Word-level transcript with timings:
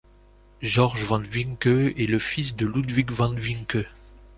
George 0.63 1.03
von 1.03 1.19
Vincke 1.19 1.67
est 1.67 2.09
le 2.09 2.17
fils 2.17 2.55
de 2.55 2.65
Ludwig 2.65 3.11
von 3.11 3.35
Vincke. 3.35 3.85